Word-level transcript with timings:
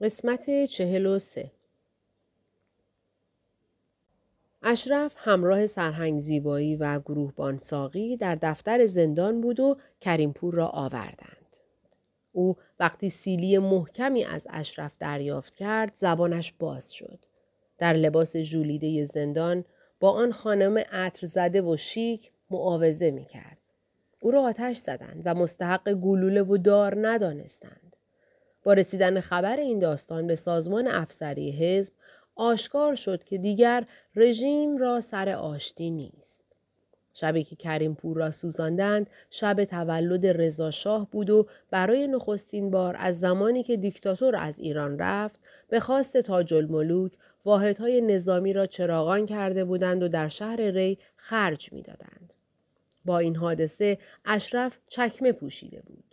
قسمت 0.00 0.64
چهل 0.64 1.06
و 1.06 1.18
سه 1.18 1.50
اشرف 4.62 5.14
همراه 5.18 5.66
سرهنگ 5.66 6.20
زیبایی 6.20 6.76
و 6.76 7.00
گروه 7.00 7.56
ساقی 7.56 8.16
در 8.16 8.34
دفتر 8.34 8.86
زندان 8.86 9.40
بود 9.40 9.60
و 9.60 9.76
کریمپور 10.00 10.54
را 10.54 10.66
آوردند. 10.68 11.56
او 12.32 12.56
وقتی 12.80 13.10
سیلی 13.10 13.58
محکمی 13.58 14.24
از 14.24 14.46
اشرف 14.50 14.94
دریافت 14.98 15.54
کرد 15.54 15.92
زبانش 15.94 16.52
باز 16.58 16.92
شد. 16.92 17.18
در 17.78 17.92
لباس 17.92 18.36
جولیده 18.36 19.04
زندان 19.04 19.64
با 20.00 20.10
آن 20.10 20.32
خانم 20.32 20.78
عطر 20.92 21.26
زده 21.26 21.62
و 21.62 21.76
شیک 21.76 22.30
معاوضه 22.50 23.10
می 23.10 23.24
کرد. 23.24 23.58
او 24.20 24.30
را 24.30 24.42
آتش 24.42 24.76
زدند 24.76 25.22
و 25.24 25.34
مستحق 25.34 25.92
گلوله 25.94 26.42
و 26.42 26.56
دار 26.56 27.08
ندانستند. 27.08 27.89
با 28.62 28.72
رسیدن 28.72 29.20
خبر 29.20 29.56
این 29.56 29.78
داستان 29.78 30.26
به 30.26 30.34
سازمان 30.34 30.86
افسری 30.86 31.50
حزب 31.50 31.94
آشکار 32.34 32.94
شد 32.94 33.24
که 33.24 33.38
دیگر 33.38 33.86
رژیم 34.16 34.76
را 34.76 35.00
سر 35.00 35.28
آشتی 35.28 35.90
نیست. 35.90 36.50
شبی 37.12 37.44
که 37.44 37.56
کریم 37.56 37.94
پور 37.94 38.16
را 38.16 38.30
سوزاندند 38.30 39.10
شب 39.30 39.64
تولد 39.64 40.26
رضا 40.26 40.70
شاه 40.70 41.10
بود 41.10 41.30
و 41.30 41.46
برای 41.70 42.06
نخستین 42.06 42.70
بار 42.70 42.96
از 42.98 43.20
زمانی 43.20 43.62
که 43.62 43.76
دیکتاتور 43.76 44.36
از 44.36 44.58
ایران 44.58 44.98
رفت 44.98 45.40
به 45.68 45.80
خواست 45.80 46.16
تاج 46.16 46.54
الملوک 46.54 47.12
واحدهای 47.44 48.00
نظامی 48.00 48.52
را 48.52 48.66
چراغان 48.66 49.26
کرده 49.26 49.64
بودند 49.64 50.02
و 50.02 50.08
در 50.08 50.28
شهر 50.28 50.60
ری 50.60 50.98
خرج 51.16 51.72
می‌دادند. 51.72 52.34
با 53.04 53.18
این 53.18 53.36
حادثه 53.36 53.98
اشرف 54.24 54.78
چکمه 54.88 55.32
پوشیده 55.32 55.82
بود. 55.86 56.09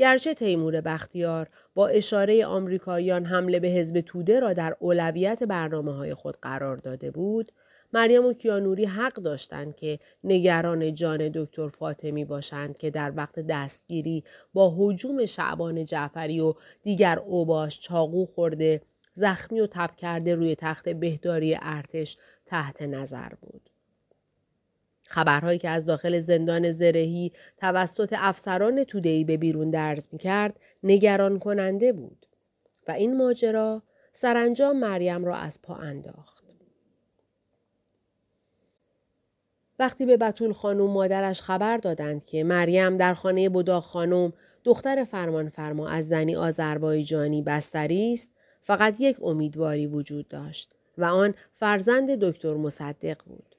گرچه 0.00 0.34
تیمور 0.34 0.80
بختیار 0.80 1.48
با 1.74 1.88
اشاره 1.88 2.46
آمریکاییان 2.46 3.24
حمله 3.24 3.60
به 3.60 3.68
حزب 3.68 4.00
توده 4.00 4.40
را 4.40 4.52
در 4.52 4.76
اولویت 4.80 5.42
برنامه 5.42 5.92
های 5.92 6.14
خود 6.14 6.36
قرار 6.42 6.76
داده 6.76 7.10
بود، 7.10 7.52
مریم 7.92 8.26
و 8.26 8.32
کیانوری 8.32 8.84
حق 8.84 9.14
داشتند 9.14 9.76
که 9.76 9.98
نگران 10.24 10.94
جان 10.94 11.30
دکتر 11.34 11.68
فاطمی 11.68 12.24
باشند 12.24 12.76
که 12.76 12.90
در 12.90 13.12
وقت 13.16 13.40
دستگیری 13.40 14.24
با 14.52 14.74
حجوم 14.78 15.26
شعبان 15.26 15.84
جعفری 15.84 16.40
و 16.40 16.54
دیگر 16.82 17.18
اوباش 17.18 17.80
چاقو 17.80 18.26
خورده 18.26 18.80
زخمی 19.14 19.60
و 19.60 19.66
تب 19.66 19.96
کرده 19.96 20.34
روی 20.34 20.54
تخت 20.54 20.88
بهداری 20.88 21.58
ارتش 21.62 22.16
تحت 22.46 22.82
نظر 22.82 23.28
بود. 23.40 23.69
خبرهایی 25.10 25.58
که 25.58 25.68
از 25.68 25.86
داخل 25.86 26.20
زندان 26.20 26.70
زرهی 26.70 27.32
توسط 27.56 28.14
افسران 28.18 28.84
تودهی 28.84 29.24
به 29.24 29.36
بیرون 29.36 29.70
درز 29.70 30.08
می 30.12 30.18
کرد 30.18 30.60
نگران 30.82 31.38
کننده 31.38 31.92
بود 31.92 32.26
و 32.88 32.92
این 32.92 33.16
ماجرا 33.16 33.82
سرانجام 34.12 34.78
مریم 34.78 35.24
را 35.24 35.36
از 35.36 35.62
پا 35.62 35.74
انداخت. 35.74 36.44
وقتی 39.78 40.06
به 40.06 40.16
بطول 40.16 40.52
خانم 40.52 40.86
مادرش 40.86 41.40
خبر 41.40 41.76
دادند 41.76 42.24
که 42.24 42.44
مریم 42.44 42.96
در 42.96 43.14
خانه 43.14 43.48
بوداغ 43.48 43.82
خانم 43.82 44.32
دختر 44.64 45.04
فرمان 45.04 45.48
فرما 45.48 45.88
از 45.88 46.08
زنی 46.08 46.36
آذربایجانی 46.36 47.42
بستری 47.42 48.12
است 48.12 48.30
فقط 48.60 48.96
یک 49.00 49.22
امیدواری 49.22 49.86
وجود 49.86 50.28
داشت 50.28 50.74
و 50.98 51.04
آن 51.04 51.34
فرزند 51.52 52.10
دکتر 52.10 52.54
مصدق 52.54 53.16
بود. 53.26 53.49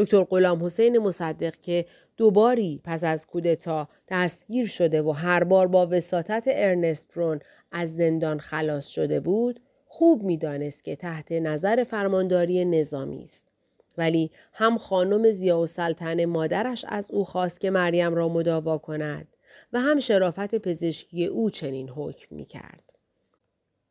دکتر 0.00 0.24
غلام 0.24 0.64
حسین 0.64 0.98
مصدق 0.98 1.56
که 1.56 1.86
دوباری 2.16 2.80
پس 2.84 3.04
از 3.04 3.26
کودتا 3.26 3.88
دستگیر 4.08 4.66
شده 4.66 5.02
و 5.02 5.10
هر 5.10 5.44
بار 5.44 5.66
با 5.66 5.88
وساطت 5.90 6.44
ارنست 6.46 7.14
برون 7.14 7.40
از 7.72 7.96
زندان 7.96 8.38
خلاص 8.38 8.88
شده 8.88 9.20
بود 9.20 9.60
خوب 9.86 10.22
می‌دانست 10.22 10.84
که 10.84 10.96
تحت 10.96 11.32
نظر 11.32 11.84
فرمانداری 11.84 12.64
نظامی 12.64 13.22
است 13.22 13.46
ولی 13.98 14.30
هم 14.52 14.78
خانم 14.78 15.30
زیا 15.30 15.58
و 15.58 15.66
سلطن 15.66 16.24
مادرش 16.24 16.84
از 16.88 17.10
او 17.10 17.24
خواست 17.24 17.60
که 17.60 17.70
مریم 17.70 18.14
را 18.14 18.28
مداوا 18.28 18.78
کند 18.78 19.28
و 19.72 19.80
هم 19.80 19.98
شرافت 19.98 20.54
پزشکی 20.54 21.26
او 21.26 21.50
چنین 21.50 21.88
حکم 21.88 22.36
می 22.36 22.44
کرد. 22.44 22.89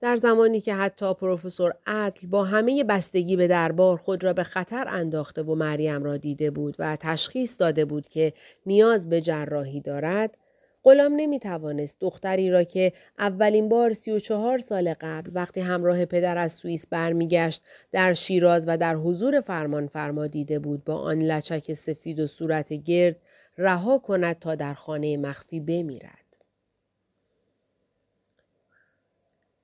در 0.02 0.16
زمانی 0.16 0.62
که 0.62 0.74
حتی 0.74 1.14
پروفسور 1.14 1.74
عدل 1.88 2.28
با 2.28 2.44
همه 2.44 2.84
بستگی 2.84 3.36
به 3.36 3.48
دربار 3.48 3.98
خود 3.98 4.24
را 4.24 4.34
به 4.34 4.44
خطر 4.44 4.88
انداخته 4.88 5.44
و 5.44 5.56
مریم 5.56 6.04
را 6.04 6.18
دیده 6.18 6.52
بود 6.52 6.76
و 6.80 6.96
تشخیص 6.96 7.62
داده 7.62 7.86
بود 7.86 8.08
که 8.08 8.34
نیاز 8.66 9.10
به 9.10 9.22
جراحی 9.22 9.82
دارد 9.82 10.38
غلام 10.84 11.14
نمی 11.16 11.40
توانست 11.40 12.00
دختری 12.00 12.52
را 12.52 12.64
که 12.64 12.94
اولین 13.20 13.70
بار 13.70 13.94
سی 13.94 14.12
و 14.12 14.20
چهار 14.20 14.58
سال 14.58 14.94
قبل 15.02 15.32
وقتی 15.34 15.60
همراه 15.60 16.06
پدر 16.06 16.38
از 16.38 16.54
سوئیس 16.54 16.88
برمیگشت 16.88 17.64
در 17.92 18.14
شیراز 18.14 18.66
و 18.68 18.78
در 18.78 18.96
حضور 18.96 19.42
فرمان 19.42 19.88
فرما 19.88 20.28
دیده 20.28 20.60
بود 20.60 20.84
با 20.84 20.96
آن 20.96 21.20
لچک 21.20 21.74
سفید 21.74 22.20
و 22.20 22.28
صورت 22.28 22.74
گرد 22.74 23.16
رها 23.58 23.98
کند 23.98 24.40
تا 24.40 24.56
در 24.56 24.74
خانه 24.74 25.18
مخفی 25.18 25.60
بمیرد. 25.60 26.29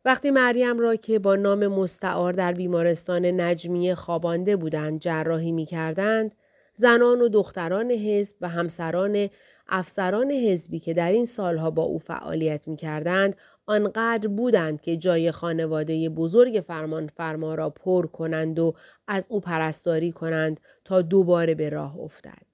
وقتی 0.05 0.31
مریم 0.31 0.79
را 0.79 0.95
که 0.95 1.19
با 1.19 1.35
نام 1.35 1.67
مستعار 1.67 2.33
در 2.33 2.51
بیمارستان 2.51 3.25
نجمیه 3.25 3.95
خوابانده 3.95 4.55
بودند 4.55 4.99
جراحی 4.99 5.51
می 5.51 5.65
کردند، 5.65 6.35
زنان 6.73 7.21
و 7.21 7.29
دختران 7.29 7.91
حزب 7.91 8.37
و 8.41 8.49
همسران 8.49 9.29
افسران 9.67 10.31
حزبی 10.31 10.79
که 10.79 10.93
در 10.93 11.11
این 11.11 11.25
سالها 11.25 11.71
با 11.71 11.83
او 11.83 11.99
فعالیت 11.99 12.67
می 12.67 12.75
کردند 12.75 13.35
آنقدر 13.65 14.27
بودند 14.27 14.81
که 14.81 14.97
جای 14.97 15.31
خانواده 15.31 16.09
بزرگ 16.09 16.63
فرمان 16.67 17.07
فرما 17.07 17.55
را 17.55 17.69
پر 17.69 18.07
کنند 18.07 18.59
و 18.59 18.73
از 19.07 19.27
او 19.29 19.39
پرستاری 19.39 20.11
کنند 20.11 20.59
تا 20.83 21.01
دوباره 21.01 21.55
به 21.55 21.69
راه 21.69 21.97
افتد. 21.97 22.45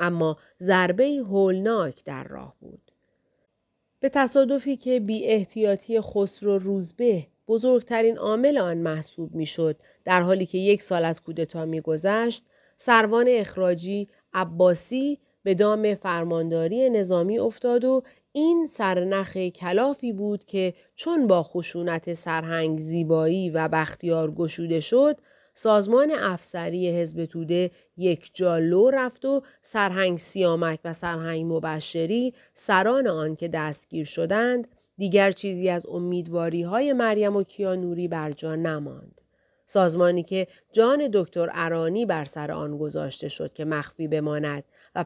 اما 0.00 0.36
ضربه 0.62 1.04
هولناک 1.04 2.04
در 2.04 2.24
راه 2.24 2.54
بود. 2.60 2.87
به 4.00 4.08
تصادفی 4.08 4.76
که 4.76 5.00
بی 5.00 5.26
احتیاطی 5.26 6.00
خسرو 6.00 6.58
روزبه 6.58 7.26
بزرگترین 7.48 8.18
عامل 8.18 8.58
آن 8.58 8.76
محسوب 8.76 9.34
می‌شد 9.34 9.76
در 10.04 10.20
حالی 10.20 10.46
که 10.46 10.58
یک 10.58 10.82
سال 10.82 11.04
از 11.04 11.22
کودتا 11.22 11.64
میگذشت 11.64 12.44
سروان 12.76 13.26
اخراجی 13.28 14.08
عباسی 14.34 15.18
به 15.42 15.54
دام 15.54 15.94
فرمانداری 15.94 16.90
نظامی 16.90 17.38
افتاد 17.38 17.84
و 17.84 18.02
این 18.32 18.66
سرنخ 18.66 19.36
کلافی 19.36 20.12
بود 20.12 20.44
که 20.44 20.74
چون 20.94 21.26
با 21.26 21.42
خشونت 21.42 22.14
سرهنگ 22.14 22.78
زیبایی 22.78 23.50
و 23.50 23.68
بختیار 23.68 24.30
گشوده 24.30 24.80
شد 24.80 25.16
سازمان 25.58 26.10
افسری 26.10 26.88
حزب 27.00 27.24
توده 27.24 27.70
یک 27.96 28.30
جالو 28.34 28.90
رفت 28.90 29.24
و 29.24 29.42
سرهنگ 29.62 30.18
سیامک 30.18 30.80
و 30.84 30.92
سرهنگ 30.92 31.52
مبشری 31.52 32.34
سران 32.54 33.06
آن 33.06 33.34
که 33.34 33.48
دستگیر 33.48 34.04
شدند 34.04 34.68
دیگر 34.96 35.30
چیزی 35.30 35.68
از 35.68 35.86
امیدواری 35.86 36.62
های 36.62 36.92
مریم 36.92 37.36
و 37.36 37.42
کیانوری 37.42 38.08
بر 38.08 38.32
جا 38.32 38.54
نماند. 38.54 39.20
سازمانی 39.66 40.22
که 40.22 40.46
جان 40.72 41.08
دکتر 41.12 41.50
ارانی 41.52 42.06
بر 42.06 42.24
سر 42.24 42.52
آن 42.52 42.78
گذاشته 42.78 43.28
شد 43.28 43.52
که 43.52 43.64
مخفی 43.64 44.08
بماند 44.08 44.64
و 44.94 45.04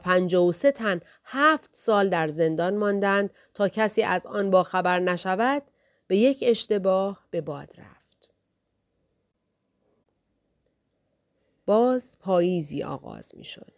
سه 0.53 0.73
تن 0.73 1.01
هفت 1.25 1.71
سال 1.73 2.09
در 2.09 2.29
زندان 2.29 2.77
ماندند 2.77 3.31
تا 3.55 3.69
کسی 3.69 4.03
از 4.03 4.27
آن 4.27 4.51
با 4.51 4.63
خبر 4.63 5.01
نشود 5.01 5.63
به 6.07 6.17
یک 6.17 6.45
اشتباه 6.47 7.27
به 7.31 7.41
باد 7.41 7.75
رفت. 7.79 7.92
باز 11.73 12.19
پاییزی 12.21 12.83
آغاز 12.83 13.33
می 13.37 13.45
شد. 13.45 13.73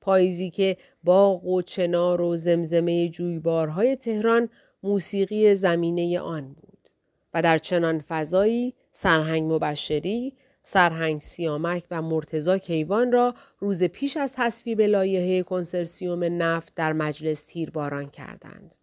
پاییزی 0.00 0.50
که 0.50 0.76
باغ 1.04 1.44
و 1.44 1.62
چنار 1.62 2.20
و 2.20 2.36
زمزمه 2.36 3.08
جویبارهای 3.08 3.96
تهران 3.96 4.48
موسیقی 4.82 5.54
زمینه 5.54 6.20
آن 6.20 6.52
بود 6.52 6.88
و 7.34 7.42
در 7.42 7.58
چنان 7.58 7.98
فضایی 7.98 8.74
سرهنگ 8.92 9.52
مبشری 9.52 10.36
سرهنگ 10.62 11.20
سیامک 11.20 11.84
و 11.90 12.02
مرتزا 12.02 12.58
کیوان 12.58 13.12
را 13.12 13.34
روز 13.58 13.84
پیش 13.84 14.16
از 14.16 14.32
تصویب 14.36 14.80
لایحه 14.80 15.42
کنسرسیوم 15.42 16.42
نفت 16.42 16.74
در 16.74 16.92
مجلس 16.92 17.42
تیرباران 17.42 18.10
کردند. 18.10 18.74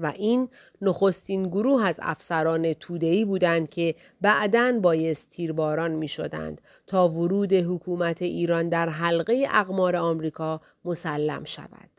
و 0.00 0.12
این 0.16 0.48
نخستین 0.82 1.48
گروه 1.48 1.86
از 1.86 2.00
افسران 2.02 2.72
تودهی 2.72 3.24
بودند 3.24 3.68
که 3.68 3.94
بعدا 4.20 4.78
بایست 4.82 5.30
تیرباران 5.30 5.90
می 5.90 6.08
شدند 6.08 6.60
تا 6.86 7.08
ورود 7.08 7.52
حکومت 7.52 8.22
ایران 8.22 8.68
در 8.68 8.88
حلقه 8.88 9.46
اقمار 9.50 9.96
آمریکا 9.96 10.60
مسلم 10.84 11.44
شود. 11.44 11.90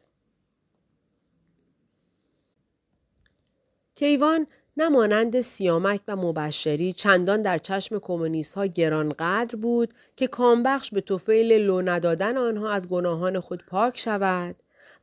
کیوان 3.96 4.48
نمانند 4.78 5.42
سیامک 5.42 6.02
و 6.08 6.16
مبشری 6.16 6.94
چندان 6.94 7.42
در 7.42 7.58
چشم 7.58 8.00
کمونیست 8.00 8.54
ها 8.54 8.66
گرانقدر 8.66 9.56
بود 9.56 9.94
که 10.16 10.28
کامبخش 10.28 10.92
به 10.94 11.02
توفیل 11.02 11.52
لو 11.54 11.82
ندادن 11.82 12.38
آنها 12.38 12.72
از 12.72 12.90
گناهان 12.90 13.40
خود 13.40 13.64
پاک 13.68 13.98
شود 13.98 14.56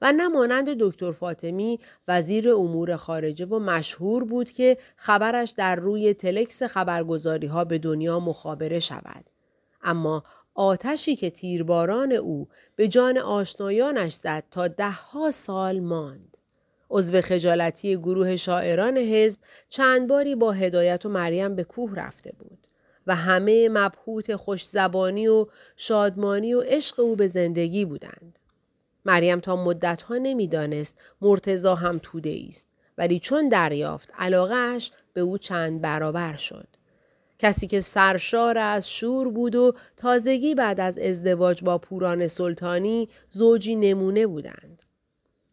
و 0.03 0.13
نه 0.13 0.29
مانند 0.29 0.69
دکتر 0.81 1.13
فاطمی 1.13 1.81
وزیر 2.09 2.51
امور 2.51 2.97
خارجه 2.97 3.47
و 3.47 3.59
مشهور 3.59 4.25
بود 4.25 4.51
که 4.51 4.79
خبرش 4.97 5.51
در 5.51 5.77
روی 5.77 6.15
تلکس 6.15 6.63
خبرگزاری 6.63 7.47
ها 7.47 7.65
به 7.65 7.79
دنیا 7.79 8.21
مخابره 8.21 8.79
شود. 8.79 9.25
اما 9.83 10.23
آتشی 10.55 11.17
که 11.17 11.31
تیرباران 11.31 12.13
او 12.13 12.49
به 12.77 12.89
جان 12.89 13.19
آشنایانش 13.19 14.13
زد 14.13 14.45
تا 14.51 14.69
دهها 14.69 15.31
سال 15.31 15.81
ماند. 15.81 16.37
عضو 16.91 17.21
خجالتی 17.21 17.97
گروه 17.97 18.37
شاعران 18.37 18.99
حزب 18.99 19.41
چند 19.69 20.09
باری 20.09 20.35
با 20.35 20.53
هدایت 20.53 21.07
و 21.07 21.09
مریم 21.09 21.55
به 21.55 21.65
کوه 21.65 21.95
رفته 21.95 22.33
بود 22.39 22.59
و 23.07 23.15
همه 23.15 23.69
مبهوت 23.69 24.37
خوشزبانی 24.37 25.29
و 25.29 25.47
شادمانی 25.77 26.55
و 26.55 26.61
عشق 26.61 27.01
او 27.01 27.17
به 27.17 27.27
زندگی 27.27 27.85
بودند. 27.85 28.38
مریم 29.05 29.39
تا 29.39 29.57
مدتها 29.57 30.19
نمی‌دانست 30.19 31.01
مرتزا 31.21 31.75
هم 31.75 32.01
توده 32.03 32.43
است 32.49 32.69
ولی 32.99 33.19
چون 33.19 33.49
دریافت 33.49 34.13
علاقهش 34.19 34.93
به 35.13 35.21
او 35.21 35.39
چند 35.39 35.81
برابر 35.81 36.37
شد. 36.37 36.69
کسی 37.39 37.67
که 37.67 37.81
سرشار 37.81 38.59
از 38.59 38.91
شور 38.91 39.29
بود 39.29 39.55
و 39.55 39.75
تازگی 39.97 40.55
بعد 40.55 40.81
از 40.81 40.99
ازدواج 40.99 41.65
با 41.65 41.79
پوران 41.79 42.29
سلطانی 42.29 43.09
زوجی 43.31 43.77
نمونه 43.77 44.27
بودند. 44.27 44.83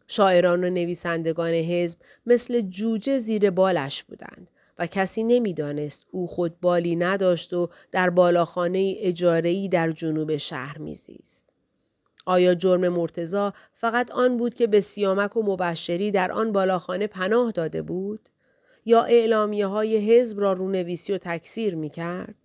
شاعران 0.07 0.63
و 0.63 0.69
نویسندگان 0.69 1.53
حزب 1.53 2.00
مثل 2.25 2.62
جوجه 2.62 3.18
زیر 3.18 3.51
بالش 3.51 4.03
بودند 4.03 4.47
و 4.80 4.88
کسی 4.88 5.24
نمی‌دانست 5.24 6.06
او 6.12 6.27
خود 6.27 6.59
بالی 6.59 6.95
نداشت 6.95 7.53
و 7.53 7.69
در 7.92 8.09
بالاخانه 8.09 8.95
اجاره‌ای 8.97 9.69
در 9.69 9.92
جنوب 9.92 10.38
شهر 10.38 10.77
میزیست. 10.77 11.55
آیا 12.25 12.56
جرم 12.56 12.89
مرتزا 12.89 13.54
فقط 13.74 14.12
آن 14.12 14.38
بود 14.38 14.54
که 14.54 14.68
به 14.68 14.81
سیامک 14.81 15.38
و 15.38 15.44
مبشری 15.44 16.12
در 16.12 16.31
آن 16.31 16.51
بالاخانه 16.51 17.07
پناه 17.07 17.51
داده 17.51 17.81
بود؟ 17.81 18.30
یا 18.86 19.04
اعلامیه 19.04 19.68
های 19.68 19.98
حزب 19.98 20.39
را 20.39 20.54
رونویسی 20.54 21.13
و 21.13 21.18
تکثیر 21.18 21.75
می 21.75 21.89
کرد؟ 21.89 22.36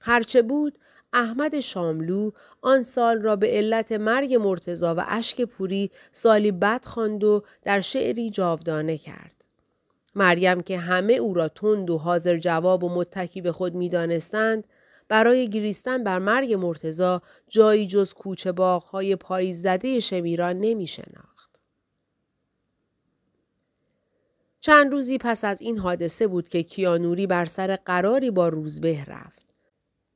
هرچه 0.00 0.42
بود 0.42 0.78
احمد 1.12 1.60
شاملو 1.60 2.30
آن 2.62 2.82
سال 2.82 3.22
را 3.22 3.36
به 3.36 3.46
علت 3.46 3.92
مرگ 3.92 4.34
مرتزا 4.34 4.94
و 4.94 5.04
اشک 5.08 5.42
پوری 5.42 5.90
سالی 6.12 6.52
بد 6.52 6.84
خواند 6.84 7.24
و 7.24 7.42
در 7.62 7.80
شعری 7.80 8.30
جاودانه 8.30 8.98
کرد. 8.98 9.34
مریم 10.14 10.60
که 10.60 10.78
همه 10.78 11.12
او 11.12 11.34
را 11.34 11.48
تند 11.48 11.90
و 11.90 11.98
حاضر 11.98 12.36
جواب 12.36 12.84
و 12.84 12.88
متکی 12.88 13.40
به 13.40 13.52
خود 13.52 13.74
می 13.74 13.88
دانستند، 13.88 14.64
برای 15.08 15.48
گریستن 15.48 16.04
بر 16.04 16.18
مرگ 16.18 16.54
مرتزا 16.54 17.22
جایی 17.48 17.86
جز 17.86 18.14
کوچه 18.14 18.52
باغهای 18.52 19.16
پاییز 19.16 19.62
زده 19.62 20.00
شمیران 20.00 20.58
نمی 20.58 20.86
شناخت. 20.86 21.60
چند 24.60 24.92
روزی 24.92 25.18
پس 25.18 25.44
از 25.44 25.60
این 25.60 25.78
حادثه 25.78 26.26
بود 26.26 26.48
که 26.48 26.62
کیانوری 26.62 27.26
بر 27.26 27.44
سر 27.44 27.76
قراری 27.76 28.30
با 28.30 28.48
روزبه 28.48 29.04
رفت. 29.04 29.46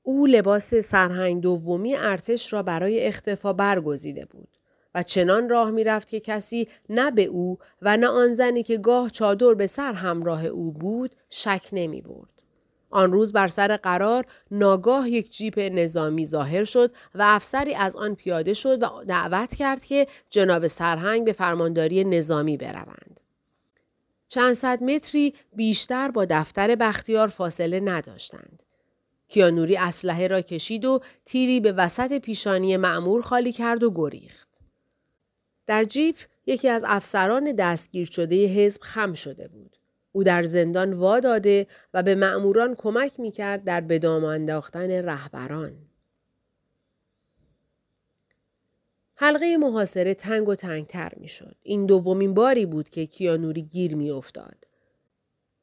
او 0.02 0.26
لباس 0.26 0.74
سرهنگ 0.74 1.42
دومی 1.42 1.94
ارتش 1.96 2.52
را 2.52 2.62
برای 2.62 3.06
اختفا 3.06 3.52
برگزیده 3.52 4.24
بود 4.24 4.48
و 4.94 5.02
چنان 5.02 5.48
راه 5.48 5.70
می‌رفت 5.70 6.08
که 6.08 6.20
کسی 6.20 6.68
نه 6.88 7.10
به 7.10 7.24
او 7.24 7.58
و 7.82 7.96
نه 7.96 8.06
آن 8.06 8.34
زنی 8.34 8.62
که 8.62 8.78
گاه 8.78 9.10
چادر 9.10 9.54
به 9.54 9.66
سر 9.66 9.92
همراه 9.92 10.46
او 10.46 10.72
بود 10.72 11.16
شک 11.30 11.68
نمی 11.72 12.02
برد. 12.02 12.31
آن 12.92 13.12
روز 13.12 13.32
بر 13.32 13.48
سر 13.48 13.76
قرار 13.76 14.26
ناگاه 14.50 15.08
یک 15.10 15.32
جیپ 15.32 15.58
نظامی 15.58 16.26
ظاهر 16.26 16.64
شد 16.64 16.90
و 17.14 17.22
افسری 17.26 17.74
از 17.74 17.96
آن 17.96 18.14
پیاده 18.14 18.54
شد 18.54 18.82
و 18.82 19.04
دعوت 19.08 19.54
کرد 19.54 19.84
که 19.84 20.06
جناب 20.30 20.66
سرهنگ 20.66 21.24
به 21.24 21.32
فرمانداری 21.32 22.04
نظامی 22.04 22.56
بروند. 22.56 23.20
چند 24.28 24.54
صد 24.54 24.82
متری 24.82 25.34
بیشتر 25.56 26.10
با 26.10 26.24
دفتر 26.24 26.74
بختیار 26.74 27.28
فاصله 27.28 27.80
نداشتند. 27.80 28.62
کیانوری 29.28 29.76
اسلحه 29.76 30.26
را 30.26 30.40
کشید 30.40 30.84
و 30.84 31.00
تیری 31.24 31.60
به 31.60 31.72
وسط 31.72 32.18
پیشانی 32.18 32.76
معمور 32.76 33.22
خالی 33.22 33.52
کرد 33.52 33.82
و 33.82 33.90
گریخت. 33.94 34.48
در 35.66 35.84
جیپ 35.84 36.16
یکی 36.46 36.68
از 36.68 36.84
افسران 36.86 37.52
دستگیر 37.52 38.06
شده 38.06 38.46
حزب 38.46 38.82
خم 38.82 39.12
شده 39.12 39.48
بود. 39.48 39.76
او 40.12 40.24
در 40.24 40.42
زندان 40.42 40.92
وا 40.92 41.20
داده 41.20 41.66
و 41.94 42.02
به 42.02 42.14
مأموران 42.14 42.74
کمک 42.74 43.20
می 43.20 43.30
کرد 43.30 43.64
در 43.64 43.80
بدام 43.80 44.24
انداختن 44.24 44.90
رهبران. 44.90 45.72
حلقه 49.14 49.56
محاصره 49.56 50.14
تنگ 50.14 50.48
و 50.48 50.54
تنگتر 50.54 51.12
می 51.16 51.28
شد. 51.28 51.56
این 51.62 51.86
دومین 51.86 52.34
باری 52.34 52.66
بود 52.66 52.90
که 52.90 53.06
کیانوری 53.06 53.62
گیر 53.62 53.96
می 53.96 54.10
افتاد. 54.10 54.66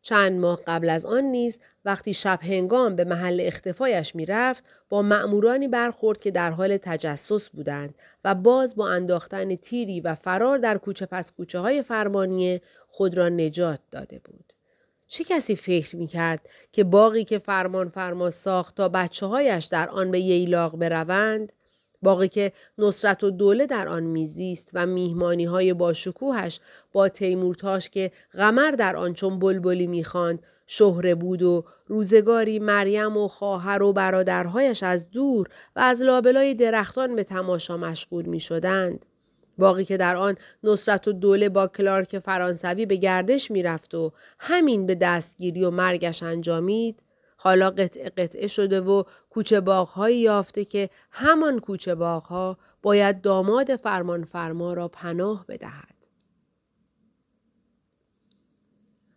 چند 0.01 0.39
ماه 0.39 0.61
قبل 0.67 0.89
از 0.89 1.05
آن 1.05 1.23
نیز 1.23 1.59
وقتی 1.85 2.13
شب 2.13 2.39
هنگام 2.41 2.95
به 2.95 3.03
محل 3.03 3.41
اختفایش 3.43 4.15
می 4.15 4.25
رفت 4.25 4.65
با 4.89 5.01
مأمورانی 5.01 5.67
برخورد 5.67 6.19
که 6.19 6.31
در 6.31 6.51
حال 6.51 6.77
تجسس 6.77 7.49
بودند 7.49 7.95
و 8.25 8.35
باز 8.35 8.75
با 8.75 8.89
انداختن 8.89 9.55
تیری 9.55 10.01
و 10.01 10.15
فرار 10.15 10.57
در 10.57 10.77
کوچه 10.77 11.05
پس 11.05 11.31
کوچه 11.31 11.59
های 11.59 11.81
فرمانیه 11.81 12.61
خود 12.91 13.17
را 13.17 13.29
نجات 13.29 13.79
داده 13.91 14.19
بود. 14.23 14.53
چه 15.07 15.23
کسی 15.23 15.55
فکر 15.55 15.95
می 15.95 16.07
کرد 16.07 16.49
که 16.71 16.83
باقی 16.83 17.23
که 17.23 17.39
فرمان 17.39 17.89
فرما 17.89 18.29
ساخت 18.29 18.75
تا 18.75 18.89
بچه 18.89 19.25
هایش 19.25 19.65
در 19.65 19.89
آن 19.89 20.11
به 20.11 20.19
ییلاق 20.19 20.75
بروند 20.75 21.51
باقی 22.01 22.27
که 22.27 22.51
نصرت 22.77 23.23
و 23.23 23.29
دوله 23.29 23.65
در 23.65 23.87
آن 23.87 24.03
میزیست 24.03 24.69
و 24.73 24.85
میهمانی 24.85 25.45
های 25.45 25.73
باشکوهش 25.73 26.59
با 26.91 27.09
تیمورتاش 27.09 27.89
که 27.89 28.11
غمر 28.33 28.71
در 28.71 28.95
آن 28.95 29.13
چون 29.13 29.39
بلبلی 29.39 29.87
می‌خواند 29.87 30.43
شهره 30.67 31.15
بود 31.15 31.41
و 31.43 31.65
روزگاری 31.87 32.59
مریم 32.59 33.17
و 33.17 33.27
خواهر 33.27 33.83
و 33.83 33.93
برادرهایش 33.93 34.83
از 34.83 35.11
دور 35.11 35.47
و 35.75 35.79
از 35.79 36.01
لابلای 36.01 36.53
درختان 36.53 37.15
به 37.15 37.23
تماشا 37.23 37.77
مشغول 37.77 38.25
می 38.25 38.39
شدند. 38.39 39.05
باقی 39.59 39.85
که 39.85 39.97
در 39.97 40.15
آن 40.15 40.35
نصرت 40.63 41.07
و 41.07 41.13
دوله 41.13 41.49
با 41.49 41.67
کلارک 41.67 42.19
فرانسوی 42.19 42.85
به 42.85 42.95
گردش 42.95 43.51
می‌رفت 43.51 43.95
و 43.95 44.11
همین 44.39 44.85
به 44.85 44.95
دستگیری 44.95 45.63
و 45.63 45.69
مرگش 45.69 46.23
انجامید 46.23 47.03
حالا 47.37 47.69
قطعه 47.69 48.09
قطعه 48.09 48.47
شده 48.47 48.81
و 48.81 49.03
کوچه 49.29 49.61
باغهایی 49.61 50.17
یافته 50.17 50.65
که 50.65 50.89
همان 51.11 51.59
کوچه 51.59 51.95
باغها 51.95 52.57
باید 52.81 53.21
داماد 53.21 53.75
فرمان 53.75 54.23
فرما 54.23 54.73
را 54.73 54.87
پناه 54.87 55.45
بدهد. 55.47 55.95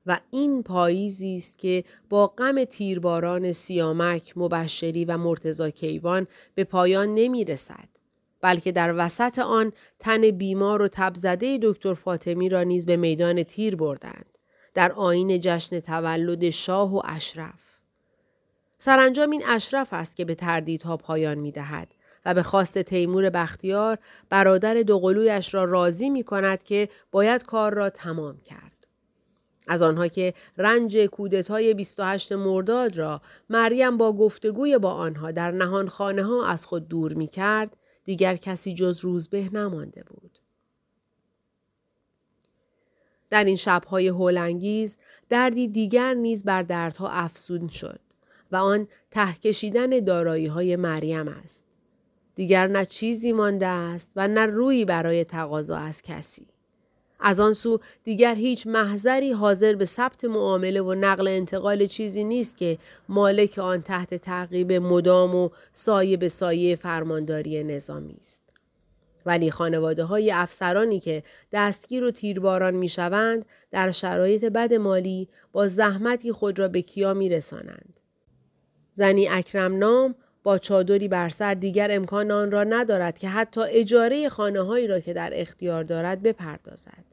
و 0.06 0.20
این 0.30 0.62
پاییزی 0.62 1.36
است 1.36 1.58
که 1.58 1.84
با 2.08 2.26
غم 2.26 2.64
تیرباران 2.64 3.52
سیامک، 3.52 4.32
مبشری 4.36 5.04
و 5.04 5.16
مرتزا 5.16 5.70
کیوان 5.70 6.26
به 6.54 6.64
پایان 6.64 7.14
نمی 7.14 7.44
رسد. 7.44 8.01
بلکه 8.42 8.72
در 8.72 8.94
وسط 8.96 9.38
آن 9.38 9.72
تن 9.98 10.30
بیمار 10.30 10.82
و 10.82 10.88
تبزده 10.88 11.58
دکتر 11.62 11.94
فاطمی 11.94 12.48
را 12.48 12.62
نیز 12.62 12.86
به 12.86 12.96
میدان 12.96 13.42
تیر 13.42 13.76
بردند. 13.76 14.38
در 14.74 14.92
آین 14.92 15.40
جشن 15.40 15.80
تولد 15.80 16.50
شاه 16.50 16.96
و 16.96 17.02
اشرف. 17.04 17.62
سرانجام 18.78 19.30
این 19.30 19.42
اشرف 19.46 19.92
است 19.92 20.16
که 20.16 20.24
به 20.24 20.34
تردیدها 20.34 20.96
پایان 20.96 21.38
می 21.38 21.52
دهد 21.52 21.88
و 22.26 22.34
به 22.34 22.42
خواست 22.42 22.78
تیمور 22.78 23.30
بختیار 23.30 23.98
برادر 24.30 24.74
دوقلویش 24.74 25.54
را 25.54 25.64
راضی 25.64 26.10
می 26.10 26.24
کند 26.24 26.62
که 26.62 26.88
باید 27.10 27.44
کار 27.44 27.74
را 27.74 27.90
تمام 27.90 28.40
کرد. 28.40 28.86
از 29.68 29.82
آنها 29.82 30.08
که 30.08 30.34
رنج 30.58 30.98
کودتای 30.98 31.74
28 31.74 32.32
مرداد 32.32 32.98
را 32.98 33.20
مریم 33.50 33.96
با 33.96 34.12
گفتگوی 34.12 34.78
با 34.78 34.90
آنها 34.90 35.30
در 35.30 35.50
نهان 35.50 35.88
خانه 35.88 36.24
ها 36.24 36.46
از 36.46 36.66
خود 36.66 36.88
دور 36.88 37.12
می 37.12 37.26
کرد، 37.26 37.76
دیگر 38.04 38.36
کسی 38.36 38.74
جز 38.74 39.00
روزبه 39.00 39.48
نمانده 39.52 40.04
بود. 40.04 40.38
در 43.30 43.44
این 43.44 43.56
شبهای 43.56 44.08
هولانگیز 44.08 44.98
دردی 45.28 45.68
دیگر 45.68 46.14
نیز 46.14 46.44
بر 46.44 46.62
دردها 46.62 47.08
افزون 47.08 47.68
شد. 47.68 48.00
و 48.52 48.56
آن 48.56 48.88
ته 49.10 49.32
کشیدن 49.32 50.00
دارایی 50.00 50.46
های 50.46 50.76
مریم 50.76 51.28
است. 51.28 51.66
دیگر 52.34 52.66
نه 52.66 52.86
چیزی 52.86 53.32
مانده 53.32 53.66
است 53.66 54.12
و 54.16 54.28
نه 54.28 54.46
روی 54.46 54.84
برای 54.84 55.24
تقاضا 55.24 55.76
از 55.76 56.02
کسی. 56.02 56.46
از 57.22 57.40
آن 57.40 57.52
سو 57.52 57.78
دیگر 58.04 58.34
هیچ 58.34 58.66
محضری 58.66 59.32
حاضر 59.32 59.74
به 59.74 59.84
ثبت 59.84 60.24
معامله 60.24 60.80
و 60.80 60.94
نقل 60.94 61.28
انتقال 61.28 61.86
چیزی 61.86 62.24
نیست 62.24 62.56
که 62.56 62.78
مالک 63.08 63.58
آن 63.58 63.82
تحت 63.82 64.14
تعقیب 64.14 64.72
مدام 64.72 65.34
و 65.34 65.48
سایه 65.72 66.16
به 66.16 66.28
سایه 66.28 66.76
فرمانداری 66.76 67.64
نظامی 67.64 68.16
است. 68.18 68.42
ولی 69.26 69.50
خانواده 69.50 70.04
های 70.04 70.32
افسرانی 70.32 71.00
که 71.00 71.22
دستگیر 71.52 72.04
و 72.04 72.10
تیرباران 72.10 72.74
می 72.74 72.88
شوند 72.88 73.44
در 73.70 73.90
شرایط 73.90 74.44
بد 74.44 74.74
مالی 74.74 75.28
با 75.52 75.68
زحمتی 75.68 76.32
خود 76.32 76.58
را 76.58 76.68
به 76.68 76.82
کیا 76.82 77.14
می 77.14 77.28
رسانند. 77.28 78.00
زنی 78.92 79.28
اکرم 79.28 79.78
نام 79.78 80.14
با 80.42 80.58
چادری 80.58 81.08
بر 81.08 81.28
سر 81.28 81.54
دیگر 81.54 81.88
امکان 81.90 82.30
آن 82.30 82.50
را 82.50 82.64
ندارد 82.64 83.18
که 83.18 83.28
حتی 83.28 83.60
اجاره 83.68 84.28
خانه 84.28 84.60
هایی 84.60 84.86
را 84.86 85.00
که 85.00 85.12
در 85.12 85.30
اختیار 85.34 85.84
دارد 85.84 86.22
بپردازد. 86.22 87.11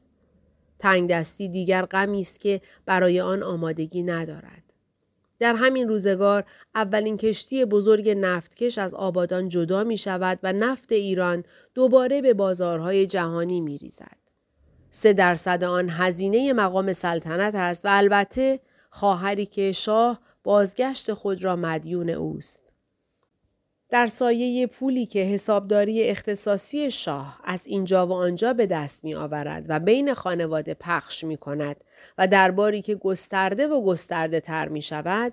تنگ 0.80 1.10
دستی 1.10 1.48
دیگر 1.48 1.82
غمی 1.82 2.20
است 2.20 2.40
که 2.40 2.60
برای 2.86 3.20
آن 3.20 3.42
آمادگی 3.42 4.02
ندارد. 4.02 4.62
در 5.38 5.54
همین 5.54 5.88
روزگار 5.88 6.44
اولین 6.74 7.16
کشتی 7.16 7.64
بزرگ 7.64 8.10
نفتکش 8.10 8.78
از 8.78 8.94
آبادان 8.94 9.48
جدا 9.48 9.84
می 9.84 9.96
شود 9.96 10.38
و 10.42 10.52
نفت 10.52 10.92
ایران 10.92 11.44
دوباره 11.74 12.22
به 12.22 12.34
بازارهای 12.34 13.06
جهانی 13.06 13.60
می 13.60 13.78
ریزد. 13.78 14.16
سه 14.90 15.12
درصد 15.12 15.64
آن 15.64 15.88
هزینه 15.90 16.52
مقام 16.52 16.92
سلطنت 16.92 17.54
است 17.54 17.84
و 17.84 17.88
البته 17.90 18.60
خواهری 18.90 19.46
که 19.46 19.72
شاه 19.72 20.20
بازگشت 20.44 21.12
خود 21.12 21.44
را 21.44 21.56
مدیون 21.56 22.10
اوست. 22.10 22.72
در 23.90 24.06
سایه 24.06 24.66
پولی 24.66 25.06
که 25.06 25.18
حسابداری 25.18 26.08
اختصاصی 26.08 26.90
شاه 26.90 27.40
از 27.44 27.66
اینجا 27.66 28.06
و 28.06 28.12
آنجا 28.12 28.52
به 28.52 28.66
دست 28.66 29.04
می 29.04 29.14
آورد 29.14 29.66
و 29.68 29.80
بین 29.80 30.14
خانواده 30.14 30.74
پخش 30.74 31.24
می 31.24 31.36
کند 31.36 31.84
و 32.18 32.26
درباری 32.26 32.82
که 32.82 32.94
گسترده 32.94 33.68
و 33.68 33.84
گسترده 33.84 34.40
تر 34.40 34.68
می 34.68 34.82
شود، 34.82 35.32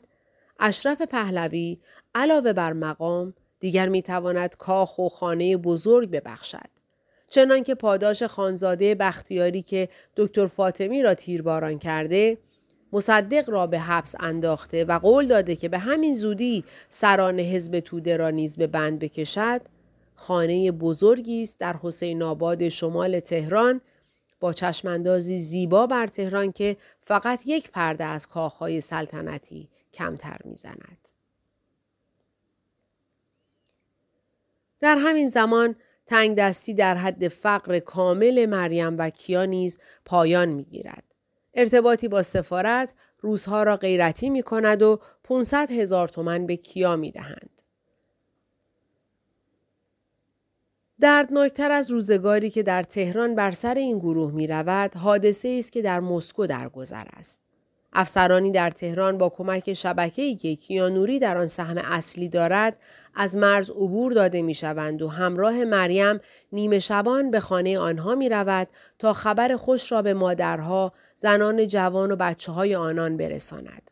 اشرف 0.60 1.02
پهلوی 1.02 1.78
علاوه 2.16 2.54
بر 2.54 2.74
مقام 2.74 3.34
دیگر 3.60 3.90
می 3.90 4.02
تواند 4.02 4.56
کاخ 4.58 5.00
و 5.00 5.10
خانه 5.10 5.58
بزرگ 5.58 6.12
ببخشد. 6.12 6.70
چنانکه 7.30 7.76
پاداش 7.76 8.24
خانزاده 8.24 8.96
بختیاری 8.96 9.62
که 9.62 9.90
دکتر 10.16 10.48
فاطمی 10.48 11.04
را 11.04 11.14
تیرباران 11.14 11.80
کرده 11.80 12.38
مصدق 12.94 13.50
را 13.50 13.68
به 13.68 13.80
حبس 13.80 14.16
انداخته 14.20 14.86
و 14.86 15.00
قول 15.00 15.28
داده 15.28 15.56
که 15.56 15.70
به 15.70 15.80
همین 15.80 16.14
زودی 16.14 16.64
سران 16.90 17.40
حزب 17.40 17.80
توده 17.80 18.18
را 18.18 18.30
نیز 18.30 18.58
به 18.58 18.68
بند 18.68 19.00
بکشد 19.00 19.62
خانه 20.16 20.72
بزرگی 20.72 21.44
است 21.44 21.60
در 21.60 21.76
حسین 21.82 22.24
آباد 22.24 22.70
شمال 22.70 23.20
تهران 23.20 23.82
با 24.40 24.54
چشماندازی 24.54 25.38
زیبا 25.38 25.88
بر 25.88 26.08
تهران 26.08 26.52
که 26.52 26.78
فقط 27.02 27.42
یک 27.46 27.72
پرده 27.72 28.04
از 28.04 28.28
کاخهای 28.28 28.82
سلطنتی 28.82 29.70
کمتر 29.94 30.38
می‌زند. 30.46 31.08
در 34.80 34.98
همین 34.98 35.30
زمان 35.30 35.76
تنگ 36.06 36.38
دستی 36.38 36.74
در 36.74 36.96
حد 36.96 37.28
فقر 37.28 37.80
کامل 37.80 38.46
مریم 38.46 38.98
و 38.98 39.10
کیا 39.10 39.46
نیز 39.46 39.80
پایان 40.06 40.50
می‌گیرد. 40.50 41.07
ارتباطی 41.58 42.08
با 42.08 42.24
سفارت 42.24 42.94
روزها 43.20 43.64
را 43.64 43.78
غیرتی 43.78 44.30
می 44.30 44.44
کند 44.44 44.82
و 44.82 45.00
500 45.24 45.72
هزار 45.72 46.08
تومن 46.08 46.46
به 46.46 46.56
کیا 46.56 46.96
می 46.96 47.12
دهند. 47.12 47.62
دردناکتر 51.00 51.72
از 51.72 51.92
روزگاری 51.92 52.50
که 52.50 52.64
در 52.64 52.84
تهران 52.84 53.36
بر 53.36 53.52
سر 53.52 53.76
این 53.76 54.00
گروه 54.00 54.32
می 54.32 54.48
رود، 54.48 54.96
حادثه 54.96 55.56
است 55.60 55.72
که 55.72 55.82
در 55.82 56.00
مسکو 56.00 56.48
درگذر 56.48 57.06
است. 57.14 57.47
افسرانی 58.00 58.52
در 58.52 58.70
تهران 58.70 59.18
با 59.18 59.30
کمک 59.30 59.74
شبکه‌ای 59.74 60.36
که 60.36 60.56
کیانوری 60.56 61.20
در 61.20 61.38
آن 61.38 61.48
سهم 61.48 61.78
اصلی 61.78 62.30
دارد 62.30 62.78
از 63.16 63.38
مرز 63.38 63.70
عبور 63.70 64.12
داده 64.12 64.42
می 64.42 64.54
شوند 64.54 65.02
و 65.02 65.08
همراه 65.08 65.66
مریم 65.66 66.20
نیمه 66.52 66.80
شبان 66.80 67.32
به 67.32 67.40
خانه 67.40 67.80
آنها 67.80 68.16
می 68.16 68.30
رود 68.30 68.68
تا 69.00 69.14
خبر 69.14 69.56
خوش 69.56 69.92
را 69.92 70.02
به 70.02 70.14
مادرها، 70.14 70.94
زنان 71.16 71.68
جوان 71.68 72.12
و 72.12 72.16
بچه 72.16 72.52
های 72.52 72.76
آنان 72.76 73.18
برساند. 73.18 73.92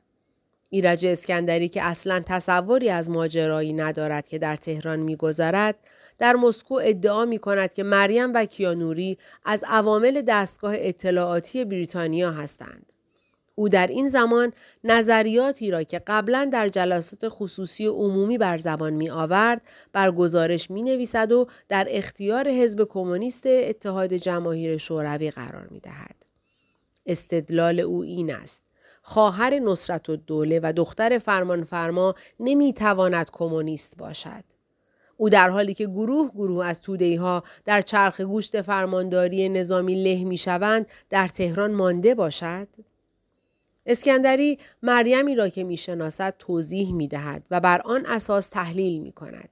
ایرج 0.70 1.06
اسکندری 1.06 1.68
که 1.68 1.84
اصلا 1.84 2.24
تصوری 2.26 2.90
از 2.90 3.10
ماجرایی 3.10 3.74
ندارد 3.74 4.28
که 4.28 4.38
در 4.38 4.56
تهران 4.56 5.00
میگذرد 5.00 5.76
در 6.18 6.34
مسکو 6.34 6.80
ادعا 6.84 7.26
می 7.26 7.40
کند 7.40 7.74
که 7.74 7.84
مریم 7.84 8.34
و 8.34 8.46
کیانوری 8.46 9.18
از 9.46 9.64
عوامل 9.68 10.22
دستگاه 10.22 10.74
اطلاعاتی 10.78 11.66
بریتانیا 11.66 12.32
هستند. 12.32 12.95
او 13.56 13.70
در 13.70 13.88
این 13.88 14.10
زمان 14.10 14.54
نظریاتی 14.84 15.72
را 15.72 15.84
که 15.84 16.02
قبلا 16.08 16.50
در 16.54 16.70
جلسات 16.70 17.26
خصوصی 17.30 17.86
عمومی 17.86 18.38
بر 18.38 18.58
زبان 18.58 18.94
می 18.94 19.10
آورد 19.10 19.62
بر 19.94 20.12
گزارش 20.12 20.72
می 20.72 20.84
نویسد 20.84 21.32
و 21.32 21.48
در 21.70 21.88
اختیار 21.90 22.50
حزب 22.50 22.88
کمونیست 22.90 23.44
اتحاد 23.46 24.14
جماهیر 24.14 24.78
شوروی 24.78 25.32
قرار 25.32 25.68
می 25.72 25.80
دهد. 25.80 26.16
استدلال 27.06 27.80
او 27.80 28.02
این 28.02 28.34
است. 28.34 28.64
خواهر 29.02 29.60
نصرت 29.60 30.10
و 30.10 30.16
دوله 30.16 30.60
و 30.64 30.74
دختر 30.74 31.18
فرمانفرما 31.18 32.16
نمی 32.40 32.74
تواند 32.74 33.30
کمونیست 33.32 33.98
باشد. 33.98 34.44
او 35.18 35.30
در 35.30 35.50
حالی 35.50 35.74
که 35.74 35.86
گروه 35.86 36.32
گروه 36.32 36.66
از 36.66 36.82
توده 36.82 37.20
ها 37.20 37.44
در 37.66 37.82
چرخ 37.82 38.22
گوشت 38.22 38.62
فرمانداری 38.62 39.50
نظامی 39.50 40.04
له 40.04 40.24
می 40.24 40.38
شوند 40.38 40.88
در 41.10 41.28
تهران 41.28 41.72
مانده 41.72 42.16
باشد؟ 42.16 42.68
اسکندری 43.86 44.60
مریمی 44.84 45.36
را 45.36 45.50
که 45.50 45.64
می‌شناسد 45.64 46.36
توضیح 46.40 46.94
می 46.94 47.08
دهد 47.08 47.48
و 47.52 47.60
بر 47.60 47.82
آن 47.82 48.06
اساس 48.06 48.50
تحلیل 48.50 49.02
می 49.02 49.12
کند. 49.12 49.50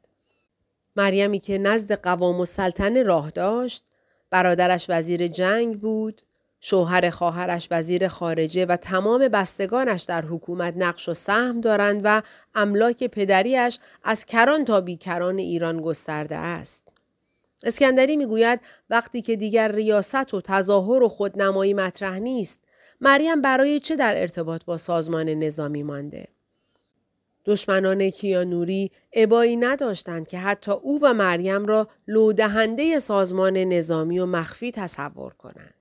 مریمی 0.95 1.39
که 1.39 1.57
نزد 1.57 2.01
قوام 2.01 2.39
و 2.39 2.45
سلطنه 2.45 3.03
راه 3.03 3.31
داشت، 3.31 3.83
برادرش 4.29 4.85
وزیر 4.89 5.27
جنگ 5.27 5.79
بود، 5.79 6.21
شوهر 6.61 7.09
خواهرش 7.09 7.67
وزیر 7.71 8.07
خارجه 8.07 8.65
و 8.65 8.75
تمام 8.75 9.27
بستگانش 9.27 10.03
در 10.03 10.25
حکومت 10.25 10.73
نقش 10.77 11.09
و 11.09 11.13
سهم 11.13 11.61
دارند 11.61 12.01
و 12.03 12.21
املاک 12.55 13.03
پدریش 13.03 13.79
از 14.03 14.25
کران 14.25 14.65
تا 14.65 14.81
بیکران 14.81 15.37
ایران 15.37 15.81
گسترده 15.81 16.35
است. 16.35 16.87
اسکندری 17.63 18.15
می‌گوید 18.15 18.59
وقتی 18.89 19.21
که 19.21 19.35
دیگر 19.35 19.71
ریاست 19.71 20.33
و 20.33 20.41
تظاهر 20.41 21.03
و 21.03 21.09
خودنمایی 21.09 21.73
مطرح 21.73 22.19
نیست 22.19 22.59
مریم 23.03 23.41
برای 23.41 23.79
چه 23.79 23.95
در 23.95 24.21
ارتباط 24.21 24.65
با 24.65 24.77
سازمان 24.77 25.29
نظامی 25.29 25.83
مانده؟ 25.83 26.27
دشمنان 27.45 28.09
کیانوری 28.09 28.91
ابایی 29.13 29.55
نداشتند 29.55 30.27
که 30.27 30.39
حتی 30.39 30.71
او 30.71 30.99
و 31.01 31.13
مریم 31.13 31.65
را 31.65 31.87
لودهنده 32.07 32.99
سازمان 32.99 33.57
نظامی 33.57 34.19
و 34.19 34.25
مخفی 34.25 34.71
تصور 34.71 35.33
کنند. 35.33 35.73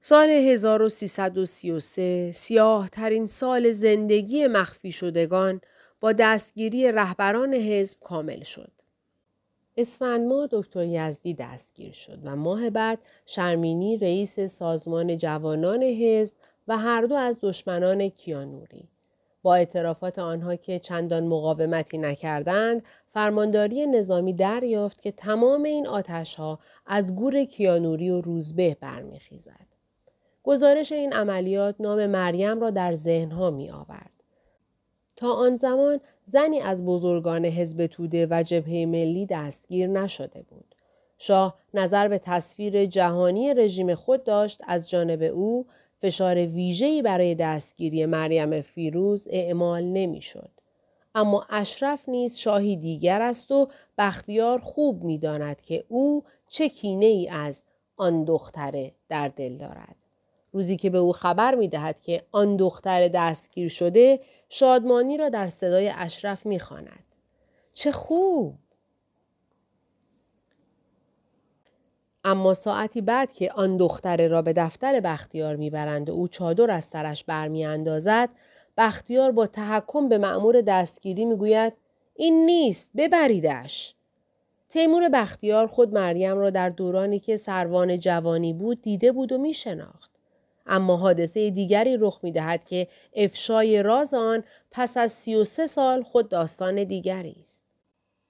سال 0.00 0.28
1333 0.28 2.32
سیاه 2.34 2.88
ترین 2.88 3.26
سال 3.26 3.72
زندگی 3.72 4.46
مخفی 4.46 4.92
شدگان 4.92 5.60
با 6.00 6.12
دستگیری 6.12 6.92
رهبران 6.92 7.54
حزب 7.54 7.98
کامل 8.00 8.42
شد. 8.42 8.79
اسفند 9.76 10.26
ماه 10.26 10.48
دکتر 10.50 10.84
یزدی 10.84 11.34
دستگیر 11.34 11.92
شد 11.92 12.18
و 12.24 12.36
ماه 12.36 12.70
بعد 12.70 12.98
شرمینی 13.26 13.96
رئیس 13.96 14.40
سازمان 14.40 15.16
جوانان 15.16 15.82
حزب 15.82 16.34
و 16.68 16.78
هر 16.78 17.02
دو 17.02 17.14
از 17.14 17.38
دشمنان 17.42 18.08
کیانوری. 18.08 18.88
با 19.42 19.54
اعترافات 19.54 20.18
آنها 20.18 20.56
که 20.56 20.78
چندان 20.78 21.26
مقاومتی 21.26 21.98
نکردند، 21.98 22.82
فرمانداری 23.12 23.86
نظامی 23.86 24.32
دریافت 24.32 25.02
که 25.02 25.12
تمام 25.12 25.62
این 25.62 25.86
آتشها 25.86 26.58
از 26.86 27.14
گور 27.14 27.44
کیانوری 27.44 28.10
و 28.10 28.20
روزبه 28.20 28.76
برمیخیزد. 28.80 29.66
گزارش 30.42 30.92
این 30.92 31.12
عملیات 31.12 31.74
نام 31.80 32.06
مریم 32.06 32.60
را 32.60 32.70
در 32.70 32.94
ذهنها 32.94 33.50
می 33.50 33.70
آورد. 33.70 34.19
تا 35.20 35.32
آن 35.32 35.56
زمان 35.56 36.00
زنی 36.24 36.60
از 36.60 36.84
بزرگان 36.84 37.44
حزب 37.44 37.86
توده 37.86 38.26
و 38.30 38.42
جبهه 38.42 38.86
ملی 38.86 39.26
دستگیر 39.26 39.86
نشده 39.86 40.42
بود. 40.42 40.74
شاه 41.18 41.58
نظر 41.74 42.08
به 42.08 42.18
تصویر 42.18 42.86
جهانی 42.86 43.54
رژیم 43.54 43.94
خود 43.94 44.24
داشت 44.24 44.60
از 44.66 44.90
جانب 44.90 45.22
او 45.22 45.66
فشار 45.98 46.36
ویژه‌ای 46.36 47.02
برای 47.02 47.34
دستگیری 47.34 48.06
مریم 48.06 48.60
فیروز 48.60 49.28
اعمال 49.30 49.84
نمی‌شد. 49.84 50.50
اما 51.14 51.46
اشرف 51.50 52.08
نیز 52.08 52.36
شاهی 52.36 52.76
دیگر 52.76 53.22
است 53.22 53.50
و 53.50 53.68
بختیار 53.98 54.58
خوب 54.58 55.04
می‌داند 55.04 55.62
که 55.62 55.84
او 55.88 56.24
چه 56.48 56.68
کینه 56.68 57.06
ای 57.06 57.28
از 57.28 57.64
آن 57.96 58.24
دختره 58.24 58.92
در 59.08 59.28
دل 59.28 59.56
دارد. 59.56 59.96
روزی 60.52 60.76
که 60.76 60.90
به 60.90 60.98
او 60.98 61.12
خبر 61.12 61.54
می 61.54 61.68
دهد 61.68 62.00
که 62.00 62.22
آن 62.32 62.56
دختر 62.56 63.08
دستگیر 63.08 63.68
شده 63.68 64.20
شادمانی 64.48 65.16
را 65.16 65.28
در 65.28 65.48
صدای 65.48 65.92
اشرف 65.96 66.46
می 66.46 66.58
خاند. 66.58 67.04
چه 67.74 67.92
خوب! 67.92 68.54
اما 72.24 72.54
ساعتی 72.54 73.00
بعد 73.00 73.32
که 73.32 73.52
آن 73.52 73.76
دختره 73.76 74.28
را 74.28 74.42
به 74.42 74.52
دفتر 74.52 75.00
بختیار 75.00 75.56
می‌برند 75.56 76.10
و 76.10 76.12
او 76.12 76.28
چادر 76.28 76.70
از 76.70 76.84
سرش 76.84 77.24
برمیاندازد 77.24 78.28
بختیار 78.76 79.32
با 79.32 79.46
تحکم 79.46 80.08
به 80.08 80.18
معمور 80.18 80.60
دستگیری 80.60 81.24
می‌گوید 81.24 81.72
این 82.14 82.46
نیست 82.46 82.90
ببریدش 82.96 83.94
تیمور 84.68 85.08
بختیار 85.08 85.66
خود 85.66 85.94
مریم 85.94 86.38
را 86.38 86.50
در 86.50 86.68
دورانی 86.68 87.18
که 87.18 87.36
سروان 87.36 87.98
جوانی 87.98 88.52
بود 88.52 88.82
دیده 88.82 89.12
بود 89.12 89.32
و 89.32 89.38
می 89.38 89.54
شناخت. 89.54 90.09
اما 90.66 90.96
حادثه 90.96 91.50
دیگری 91.50 91.96
رخ 92.00 92.20
می 92.22 92.32
دهد 92.32 92.64
که 92.64 92.88
افشای 93.14 93.82
راز 93.82 94.14
آن 94.14 94.44
پس 94.70 94.96
از 94.96 95.12
33 95.12 95.66
سال 95.66 96.02
خود 96.02 96.28
داستان 96.28 96.84
دیگری 96.84 97.36
است. 97.40 97.64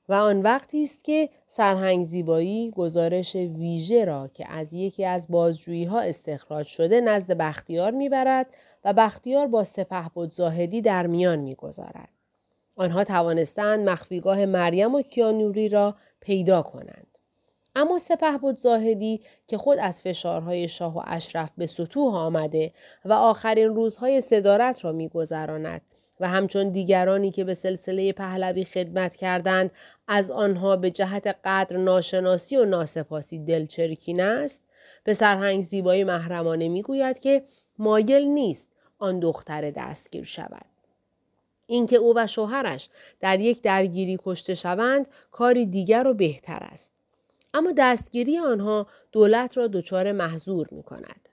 و 0.08 0.12
آن 0.12 0.42
وقتی 0.42 0.82
است 0.82 1.04
که 1.04 1.28
سرهنگ 1.46 2.04
زیبایی 2.04 2.70
گزارش 2.70 3.34
ویژه 3.36 4.04
را 4.04 4.30
که 4.34 4.52
از 4.52 4.72
یکی 4.72 5.04
از 5.04 5.26
بازجویی 5.28 5.84
ها 5.84 6.00
استخراج 6.00 6.66
شده 6.66 7.00
نزد 7.00 7.32
بختیار 7.32 7.90
می‌برد 7.90 8.46
و 8.84 8.92
بختیار 8.92 9.46
با 9.46 9.64
سپه 9.64 10.08
بود 10.14 10.30
زاهدی 10.30 10.82
در 10.82 11.06
میان 11.06 11.38
می‌گذارد. 11.38 12.08
آنها 12.76 13.04
توانستند 13.04 13.88
مخفیگاه 13.88 14.46
مریم 14.46 14.94
و 14.94 15.02
کیانوری 15.02 15.68
را 15.68 15.94
پیدا 16.20 16.62
کنند. 16.62 17.09
اما 17.76 17.98
سپه 17.98 18.38
بود 18.38 18.56
زاهدی 18.56 19.20
که 19.46 19.58
خود 19.58 19.78
از 19.78 20.00
فشارهای 20.00 20.68
شاه 20.68 20.96
و 20.96 21.02
اشرف 21.06 21.50
به 21.58 21.66
سطوح 21.66 22.14
آمده 22.14 22.72
و 23.04 23.12
آخرین 23.12 23.68
روزهای 23.68 24.20
صدارت 24.20 24.84
را 24.84 24.92
میگذراند 24.92 25.82
و 26.20 26.28
همچون 26.28 26.68
دیگرانی 26.68 27.30
که 27.30 27.44
به 27.44 27.54
سلسله 27.54 28.12
پهلوی 28.12 28.64
خدمت 28.64 29.16
کردند 29.16 29.70
از 30.08 30.30
آنها 30.30 30.76
به 30.76 30.90
جهت 30.90 31.36
قدر 31.44 31.76
ناشناسی 31.76 32.56
و 32.56 32.64
ناسپاسی 32.64 33.38
دلچرکین 33.38 34.20
است 34.20 34.62
به 35.04 35.14
سرهنگ 35.14 35.62
زیبایی 35.62 36.04
محرمانه 36.04 36.68
می‌گوید 36.68 37.18
که 37.18 37.42
مایل 37.78 38.24
نیست 38.24 38.68
آن 38.98 39.20
دختر 39.20 39.70
دستگیر 39.70 40.24
شود. 40.24 40.64
اینکه 41.66 41.96
او 41.96 42.12
و 42.16 42.26
شوهرش 42.26 42.88
در 43.20 43.40
یک 43.40 43.62
درگیری 43.62 44.18
کشته 44.24 44.54
شوند 44.54 45.08
کاری 45.30 45.66
دیگر 45.66 46.06
و 46.06 46.14
بهتر 46.14 46.58
است. 46.60 46.99
اما 47.54 47.72
دستگیری 47.76 48.38
آنها 48.38 48.86
دولت 49.12 49.56
را 49.56 49.66
دچار 49.66 50.12
محضور 50.12 50.66
می 50.70 50.82
کند. 50.82 51.28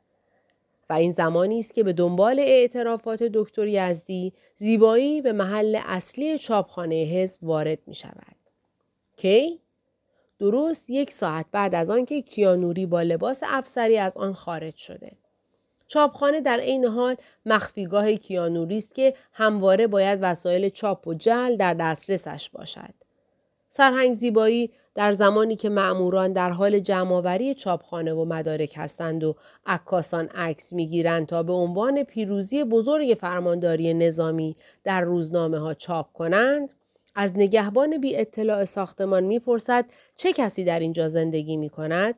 و 0.89 0.93
این 0.93 1.11
زمانی 1.11 1.59
است 1.59 1.73
که 1.73 1.83
به 1.83 1.93
دنبال 1.93 2.39
اعترافات 2.39 3.23
دکتر 3.23 3.67
یزدی 3.67 4.33
زیبایی 4.55 5.21
به 5.21 5.31
محل 5.31 5.79
اصلی 5.85 6.37
چاپخانه 6.37 6.95
حزب 6.95 7.43
وارد 7.43 7.79
می 7.87 7.95
شود. 7.95 8.35
کی؟ 9.17 9.59
درست 10.39 10.89
یک 10.89 11.11
ساعت 11.11 11.45
بعد 11.51 11.75
از 11.75 11.89
آنکه 11.89 12.21
کیانوری 12.21 12.85
با 12.85 13.01
لباس 13.01 13.39
افسری 13.45 13.97
از 13.97 14.17
آن 14.17 14.33
خارج 14.33 14.75
شده. 14.75 15.11
چاپخانه 15.87 16.41
در 16.41 16.59
عین 16.59 16.85
حال 16.85 17.15
مخفیگاه 17.45 18.13
کیانوری 18.13 18.77
است 18.77 18.95
که 18.95 19.13
همواره 19.33 19.87
باید 19.87 20.19
وسایل 20.21 20.69
چاپ 20.69 21.07
و 21.07 21.13
جل 21.13 21.55
در 21.55 21.73
دسترسش 21.73 22.49
باشد. 22.49 22.93
سرهنگ 23.69 24.13
زیبایی 24.13 24.71
در 24.97 25.13
زمانی 25.13 25.55
که 25.55 25.69
معموران 25.69 26.33
در 26.33 26.49
حال 26.49 26.79
جمعآوری 26.79 27.53
چاپخانه 27.53 28.13
و 28.13 28.25
مدارک 28.25 28.73
هستند 28.77 29.23
و 29.23 29.35
عکاسان 29.65 30.27
عکس 30.27 30.73
می‌گیرند 30.73 31.27
تا 31.27 31.43
به 31.43 31.53
عنوان 31.53 32.03
پیروزی 32.03 32.63
بزرگ 32.63 33.17
فرمانداری 33.19 33.93
نظامی 33.93 34.55
در 34.83 35.01
روزنامه 35.01 35.59
ها 35.59 35.73
چاپ 35.73 36.13
کنند 36.13 36.73
از 37.15 37.37
نگهبان 37.37 38.01
بی 38.01 38.17
اطلاع 38.17 38.65
ساختمان 38.65 39.23
می‌پرسد 39.23 39.85
چه 40.15 40.33
کسی 40.33 40.63
در 40.63 40.79
اینجا 40.79 41.07
زندگی 41.07 41.57
می 41.57 41.69
کند؟ 41.69 42.15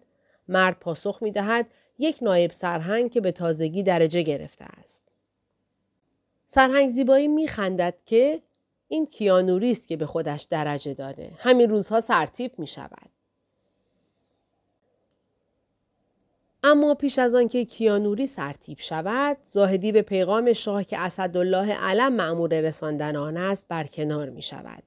مرد 0.47 0.77
پاسخ 0.79 1.21
می 1.21 1.31
دهد 1.31 1.67
یک 1.97 2.17
نایب 2.21 2.51
سرهنگ 2.51 3.11
که 3.11 3.21
به 3.21 3.31
تازگی 3.31 3.83
درجه 3.83 4.21
گرفته 4.21 4.65
است. 4.65 5.03
سرهنگ 6.45 6.89
زیبایی 6.89 7.27
می 7.27 7.47
خندد 7.47 7.95
که 8.05 8.41
این 8.91 9.05
کیانوری 9.05 9.71
است 9.71 9.87
که 9.87 9.97
به 9.97 10.05
خودش 10.05 10.43
درجه 10.43 10.93
داده. 10.93 11.31
همین 11.37 11.69
روزها 11.69 11.99
سرتیپ 11.99 12.59
می 12.59 12.67
شود. 12.67 13.09
اما 16.63 16.95
پیش 16.95 17.19
از 17.19 17.35
آنکه 17.35 17.65
کیانوری 17.65 18.27
سرتیپ 18.27 18.79
شود، 18.79 19.37
زاهدی 19.45 19.91
به 19.91 20.01
پیغام 20.01 20.53
شاه 20.53 20.83
که 20.83 20.99
اسدالله 20.99 21.73
علم 21.73 22.13
معمور 22.13 22.61
رساندن 22.61 23.15
آن 23.15 23.37
است 23.37 23.65
برکنار 23.67 24.29
می 24.29 24.41
شود. 24.41 24.83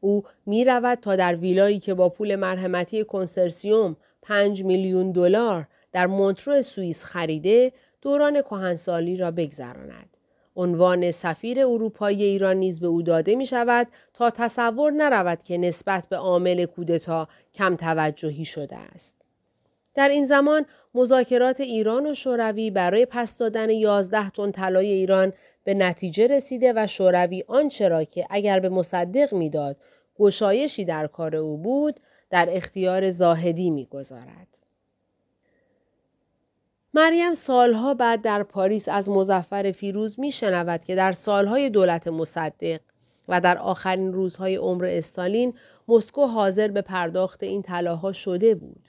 او 0.00 0.22
می 0.46 0.64
رود 0.64 0.98
تا 0.98 1.16
در 1.16 1.36
ویلایی 1.36 1.78
که 1.78 1.94
با 1.94 2.08
پول 2.08 2.36
مرحمتی 2.36 3.04
کنسرسیوم 3.04 3.96
5 4.22 4.64
میلیون 4.64 5.12
دلار 5.12 5.68
در 5.92 6.06
مونترو 6.06 6.62
سوئیس 6.62 7.04
خریده 7.04 7.72
دوران 8.02 8.42
کهنسالی 8.42 9.16
را 9.16 9.30
بگذراند. 9.30 10.17
عنوان 10.58 11.10
سفیر 11.10 11.60
اروپایی 11.60 12.22
ایران 12.22 12.56
نیز 12.56 12.80
به 12.80 12.86
او 12.86 13.02
داده 13.02 13.36
می 13.36 13.46
شود 13.46 13.86
تا 14.14 14.30
تصور 14.30 14.92
نرود 14.92 15.42
که 15.42 15.58
نسبت 15.58 16.06
به 16.08 16.16
عامل 16.16 16.64
کودتا 16.64 17.28
کم 17.54 17.76
توجهی 17.76 18.44
شده 18.44 18.76
است. 18.76 19.14
در 19.94 20.08
این 20.08 20.24
زمان 20.24 20.66
مذاکرات 20.94 21.60
ایران 21.60 22.06
و 22.06 22.14
شوروی 22.14 22.70
برای 22.70 23.06
پس 23.06 23.38
دادن 23.38 23.70
11 23.70 24.30
تن 24.30 24.50
طلای 24.50 24.92
ایران 24.92 25.32
به 25.64 25.74
نتیجه 25.74 26.26
رسیده 26.26 26.72
و 26.76 26.86
شوروی 26.86 27.44
آنچه 27.48 27.88
را 27.88 28.04
که 28.04 28.26
اگر 28.30 28.60
به 28.60 28.68
مصدق 28.68 29.34
می‌داد 29.34 29.76
گشایشی 30.18 30.84
در 30.84 31.06
کار 31.06 31.36
او 31.36 31.58
بود 31.58 32.00
در 32.30 32.48
اختیار 32.52 33.10
زاهدی 33.10 33.70
می‌گذارد. 33.70 34.57
مریم 36.98 37.32
سالها 37.32 37.94
بعد 37.94 38.22
در 38.22 38.42
پاریس 38.42 38.88
از 38.88 39.10
مزفر 39.10 39.72
فیروز 39.72 40.20
می 40.20 40.32
شنود 40.32 40.84
که 40.84 40.94
در 40.94 41.12
سالهای 41.12 41.70
دولت 41.70 42.08
مصدق 42.08 42.80
و 43.28 43.40
در 43.40 43.58
آخرین 43.58 44.12
روزهای 44.12 44.56
عمر 44.56 44.84
استالین 44.84 45.54
مسکو 45.88 46.26
حاضر 46.26 46.68
به 46.68 46.82
پرداخت 46.82 47.42
این 47.42 47.62
طلاها 47.62 48.12
شده 48.12 48.54
بود. 48.54 48.88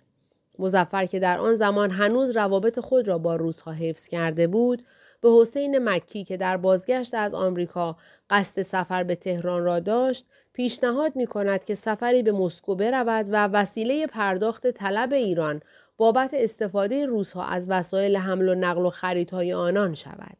مزفر 0.59 1.05
که 1.05 1.19
در 1.19 1.39
آن 1.39 1.55
زمان 1.55 1.91
هنوز 1.91 2.37
روابط 2.37 2.79
خود 2.79 3.07
را 3.07 3.17
با 3.17 3.35
روزها 3.35 3.71
حفظ 3.71 4.07
کرده 4.07 4.47
بود 4.47 4.83
به 5.21 5.29
حسین 5.41 5.89
مکی 5.89 6.23
که 6.23 6.37
در 6.37 6.57
بازگشت 6.57 7.13
از 7.13 7.33
آمریکا 7.33 7.97
قصد 8.29 8.61
سفر 8.61 9.03
به 9.03 9.15
تهران 9.15 9.63
را 9.63 9.79
داشت 9.79 10.25
پیشنهاد 10.53 11.15
می 11.15 11.27
کند 11.27 11.63
که 11.63 11.75
سفری 11.75 12.23
به 12.23 12.31
مسکو 12.31 12.75
برود 12.75 13.25
و 13.29 13.47
وسیله 13.47 14.07
پرداخت 14.07 14.71
طلب 14.71 15.13
ایران 15.13 15.61
بابت 15.99 16.33
استفاده 16.33 17.05
روزها 17.05 17.45
از 17.45 17.69
وسایل 17.69 18.17
حمل 18.17 18.49
و 18.49 18.55
نقل 18.55 18.85
و 18.85 18.89
خریدهای 18.89 19.53
آنان 19.53 19.93
شود. 19.93 20.37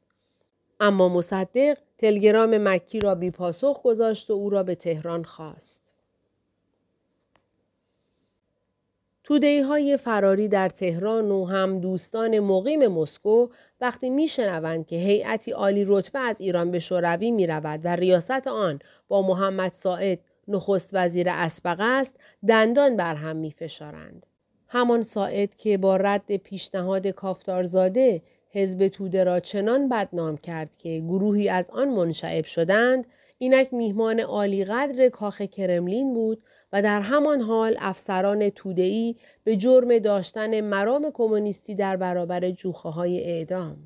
اما 0.80 1.10
مصدق 1.10 1.78
تلگرام 1.98 2.58
مکی 2.58 3.00
را 3.00 3.16
بی 3.16 3.32
پاسخ 3.32 3.82
گذاشت 3.82 4.30
و 4.30 4.34
او 4.34 4.50
را 4.50 4.64
به 4.64 4.76
تهران 4.76 5.24
خواست. 5.24 5.96
تودهی 9.24 9.62
های 9.62 9.98
فراری 9.98 10.48
در 10.48 10.70
تهران 10.70 11.32
و 11.32 11.46
هم 11.46 11.80
دوستان 11.80 12.40
مقیم 12.40 12.88
مسکو 12.88 13.48
وقتی 13.82 14.10
میشنوند 14.10 14.88
که 14.88 14.96
هیئتی 14.96 15.52
عالی 15.52 15.86
رتبه 15.88 16.20
از 16.20 16.42
ایران 16.42 16.72
به 16.72 16.80
شوروی 16.80 17.32
می 17.32 17.48
رود 17.48 17.82
و 17.84 17.88
ریاست 17.88 18.48
آن 18.48 18.80
با 19.08 19.22
محمد 19.22 19.74
ساعد 19.74 20.20
نخست 20.48 20.90
وزیر 20.94 21.30
اسبق 21.30 21.78
است 21.80 22.20
دندان 22.48 22.96
بر 22.96 23.16
هم 23.16 23.36
می 23.36 23.52
فشارند. 23.52 24.26
همان 24.72 25.02
ساعد 25.02 25.56
که 25.56 25.78
با 25.78 25.98
رد 25.98 26.38
پیشنهاد 26.38 27.08
کافتارزاده 27.08 28.22
حزب 28.52 28.88
توده 28.88 29.24
را 29.24 29.40
چنان 29.40 29.90
بدنام 29.90 30.38
کرد 30.38 30.78
که 30.78 31.00
گروهی 31.00 31.50
از 31.50 31.70
آن 31.70 31.90
منشعب 31.90 32.46
شدند 32.46 33.08
اینک 33.38 33.74
میهمان 33.74 34.20
عالی 34.20 34.66
قدر 34.66 35.10
کاخ 35.10 35.42
کرملین 35.42 36.14
بود 36.14 36.44
و 36.74 36.82
در 36.82 37.02
همان 37.02 37.42
حال 37.42 37.76
افسران 37.80 38.50
توده‌ای 38.50 39.16
به 39.44 39.56
جرم 39.56 40.00
داشتن 40.00 40.62
مرام 40.62 41.12
کمونیستی 41.14 41.76
در 41.76 41.98
برابر 41.98 42.52
جوخه 42.52 42.90
های 42.90 43.24
اعدام. 43.24 43.78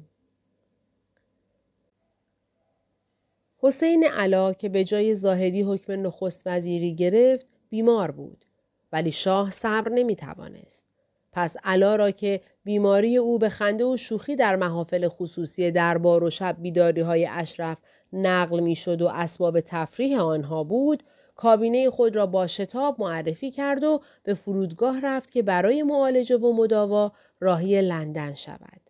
حسین 3.58 4.04
علا 4.04 4.54
که 4.54 4.70
به 4.70 4.84
جای 4.84 5.16
زاهدی 5.16 5.62
حکم 5.62 6.08
نخست 6.08 6.44
وزیری 6.46 6.96
گرفت 6.96 7.48
بیمار 7.70 8.12
بود. 8.12 8.46
ولی 8.94 9.12
شاه 9.12 9.52
صبر 9.52 9.92
نمی 9.92 10.16
توانست. 10.16 10.86
پس 11.32 11.58
علا 11.64 11.96
را 11.96 12.12
که 12.12 12.42
بیماری 12.64 13.18
او 13.18 13.40
به 13.40 13.50
خنده 13.50 13.86
و 13.86 13.98
شوخی 13.98 14.36
در 14.36 14.56
محافل 14.56 15.08
خصوصی 15.08 15.72
دربار 15.72 16.24
و 16.24 16.30
شب 16.30 16.56
بیداری 16.60 17.02
های 17.02 17.28
اشرف 17.32 17.78
نقل 18.14 18.60
می 18.60 18.76
شد 18.76 19.02
و 19.02 19.08
اسباب 19.08 19.60
تفریح 19.60 20.22
آنها 20.22 20.64
بود، 20.64 21.04
کابینه 21.36 21.90
خود 21.90 22.16
را 22.16 22.26
با 22.26 22.48
شتاب 22.48 23.02
معرفی 23.02 23.52
کرد 23.52 23.84
و 23.84 24.02
به 24.24 24.34
فرودگاه 24.34 25.02
رفت 25.02 25.32
که 25.32 25.42
برای 25.44 25.84
معالجه 25.84 26.38
و 26.38 26.54
مداوا 26.54 27.12
راهی 27.40 27.82
لندن 27.82 28.34
شود. 28.34 28.82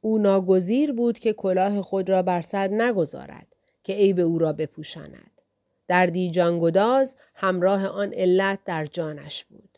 او 0.00 0.18
ناگزیر 0.18 0.92
بود 0.92 1.18
که 1.18 1.32
کلاه 1.32 1.82
خود 1.82 2.10
را 2.10 2.22
بر 2.22 2.40
سر 2.40 2.68
نگذارد 2.68 3.46
که 3.82 3.92
عیب 3.92 4.18
او 4.18 4.38
را 4.38 4.52
بپوشاند. 4.52 5.37
دردی 5.88 6.30
جانگداز 6.30 7.16
همراه 7.34 7.86
آن 7.86 8.12
علت 8.12 8.58
در 8.64 8.86
جانش 8.86 9.44
بود. 9.44 9.68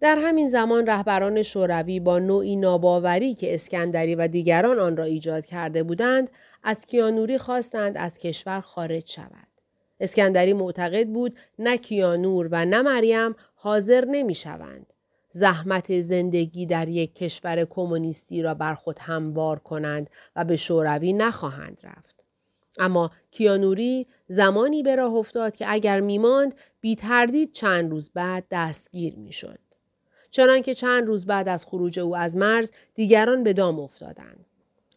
در 0.00 0.16
همین 0.16 0.48
زمان 0.48 0.86
رهبران 0.86 1.42
شوروی 1.42 2.00
با 2.00 2.18
نوعی 2.18 2.56
ناباوری 2.56 3.34
که 3.34 3.54
اسکندری 3.54 4.14
و 4.14 4.28
دیگران 4.28 4.78
آن 4.78 4.96
را 4.96 5.04
ایجاد 5.04 5.44
کرده 5.44 5.82
بودند 5.82 6.30
از 6.62 6.86
کیانوری 6.86 7.38
خواستند 7.38 7.96
از 7.96 8.18
کشور 8.18 8.60
خارج 8.60 9.10
شود. 9.10 9.48
اسکندری 10.00 10.52
معتقد 10.52 11.08
بود 11.08 11.36
نه 11.58 11.78
کیانور 11.78 12.48
و 12.50 12.64
نه 12.64 12.82
مریم 12.82 13.34
حاضر 13.54 14.04
نمی 14.04 14.34
شوند. 14.34 14.92
زحمت 15.30 16.00
زندگی 16.00 16.66
در 16.66 16.88
یک 16.88 17.14
کشور 17.14 17.64
کمونیستی 17.64 18.42
را 18.42 18.54
بر 18.54 18.74
خود 18.74 18.98
هموار 18.98 19.58
کنند 19.58 20.10
و 20.36 20.44
به 20.44 20.56
شوروی 20.56 21.12
نخواهند 21.12 21.80
رفت. 21.82 22.19
اما 22.80 23.10
کیانوری 23.30 24.06
زمانی 24.26 24.82
به 24.82 24.96
راه 24.96 25.14
افتاد 25.14 25.56
که 25.56 25.64
اگر 25.68 26.00
میماند 26.00 26.54
بی 26.80 26.96
تردید 26.96 27.52
چند 27.52 27.90
روز 27.90 28.10
بعد 28.10 28.44
دستگیر 28.50 29.16
می‌شد. 29.16 29.58
چنانکه 30.30 30.74
چند 30.74 31.06
روز 31.06 31.26
بعد 31.26 31.48
از 31.48 31.64
خروج 31.64 31.98
او 31.98 32.16
از 32.16 32.36
مرز 32.36 32.70
دیگران 32.94 33.42
به 33.42 33.52
دام 33.52 33.80
افتادند. 33.80 34.46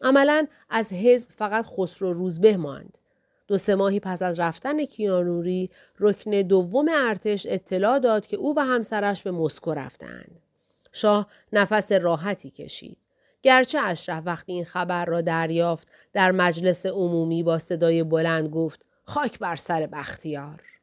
عملا 0.02 0.46
از 0.70 0.92
حزب 0.92 1.28
فقط 1.36 1.64
خسرو 1.64 2.12
روزبه 2.12 2.56
ماند. 2.56 2.98
دو 3.48 3.58
سه 3.58 3.74
ماهی 3.74 4.00
پس 4.00 4.22
از 4.22 4.40
رفتن 4.40 4.84
کیانوری 4.84 5.70
رکن 6.00 6.42
دوم 6.42 6.86
ارتش 6.94 7.46
اطلاع 7.50 7.98
داد 7.98 8.26
که 8.26 8.36
او 8.36 8.54
و 8.56 8.60
همسرش 8.60 9.22
به 9.22 9.30
مسکو 9.30 9.74
رفتند. 9.74 10.40
شاه 10.92 11.28
نفس 11.52 11.92
راحتی 11.92 12.50
کشید. 12.50 12.96
گرچه 13.44 13.80
اشرف 13.80 14.22
وقتی 14.26 14.52
این 14.52 14.64
خبر 14.64 15.04
را 15.04 15.20
دریافت 15.20 15.88
در 16.12 16.32
مجلس 16.32 16.86
عمومی 16.86 17.42
با 17.42 17.58
صدای 17.58 18.02
بلند 18.02 18.48
گفت 18.48 18.86
خاک 19.04 19.38
بر 19.38 19.56
سر 19.56 19.86
بختیار. 19.86 20.73